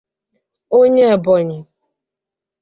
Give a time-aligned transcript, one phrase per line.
[0.77, 1.59] onye Ebonyi